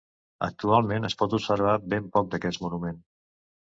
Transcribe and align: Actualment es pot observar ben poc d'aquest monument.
Actualment 0.47 1.05
es 1.11 1.17
pot 1.21 1.37
observar 1.41 1.77
ben 1.95 2.11
poc 2.19 2.35
d'aquest 2.35 2.67
monument. 2.67 3.03